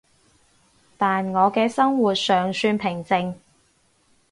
[0.97, 3.35] 但我嘅生活尚算平靜